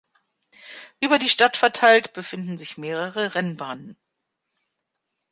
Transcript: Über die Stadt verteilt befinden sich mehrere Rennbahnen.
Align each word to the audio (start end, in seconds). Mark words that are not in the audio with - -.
Über 0.99 1.19
die 1.19 1.29
Stadt 1.29 1.57
verteilt 1.57 2.13
befinden 2.13 2.57
sich 2.57 2.75
mehrere 2.79 3.35
Rennbahnen. 3.35 3.95